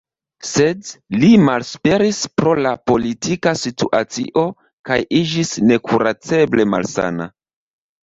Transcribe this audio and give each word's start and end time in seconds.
Sed 0.51 0.87
li 1.23 1.29
malesperis 1.49 2.23
pro 2.41 2.55
la 2.67 2.73
politika 2.93 3.55
situacio 3.67 4.49
kaj 4.91 5.01
iĝis 5.23 5.55
nekuraceble 5.71 6.71
malsana. 6.77 7.33